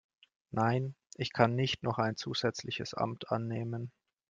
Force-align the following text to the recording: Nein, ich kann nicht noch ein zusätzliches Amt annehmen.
Nein, 0.49 0.95
ich 1.15 1.31
kann 1.31 1.53
nicht 1.53 1.83
noch 1.83 1.99
ein 1.99 2.15
zusätzliches 2.15 2.95
Amt 2.95 3.29
annehmen. 3.31 3.91